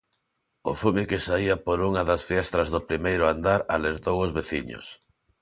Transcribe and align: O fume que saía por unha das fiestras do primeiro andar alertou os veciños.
O 0.71 0.73
fume 0.81 1.03
que 1.09 1.23
saía 1.27 1.55
por 1.65 1.77
unha 1.89 2.03
das 2.09 2.21
fiestras 2.29 2.67
do 2.73 2.81
primeiro 2.89 3.23
andar 3.33 3.59
alertou 3.75 4.17
os 4.25 4.31
veciños. 4.37 4.87